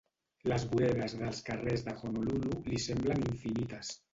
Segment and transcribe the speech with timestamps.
[0.51, 3.97] Les voreres dels carrers de Honolulu li semblen infinites.